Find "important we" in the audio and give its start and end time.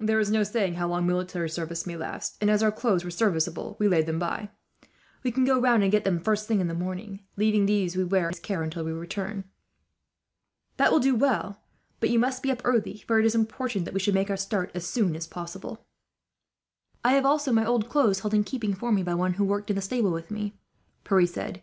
13.36-14.00